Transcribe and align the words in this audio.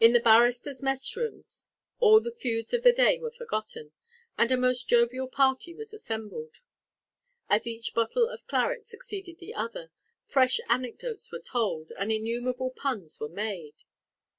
In 0.00 0.14
the 0.14 0.20
barristers' 0.20 0.82
mess 0.82 1.14
room 1.14 1.44
all 1.98 2.20
the 2.20 2.30
feuds 2.32 2.72
of 2.72 2.82
the 2.84 2.90
day 2.90 3.18
were 3.18 3.30
forgotten, 3.30 3.92
and 4.38 4.50
a 4.50 4.56
most 4.56 4.88
jovial 4.88 5.28
party 5.28 5.74
was 5.74 5.92
assembled. 5.92 6.62
As 7.50 7.66
each 7.66 7.92
bottle 7.92 8.26
of 8.30 8.46
claret 8.46 8.86
succeeded 8.86 9.40
the 9.40 9.52
other, 9.52 9.90
fresh 10.24 10.58
anecdotes 10.70 11.30
were 11.30 11.38
told, 11.38 11.92
and 11.98 12.10
innumerable 12.10 12.70
puns 12.70 13.20
were 13.20 13.28
made. 13.28 13.74
Mr. 13.76 13.84